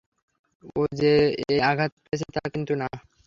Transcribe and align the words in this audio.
ও 0.71 0.81
যে 0.99 1.11
একাই 1.41 1.59
আঘাত 1.69 1.91
পেয়েছে 2.01 2.27
তা 2.35 2.41
কিন্তু 2.53 2.73
না। 2.75 2.87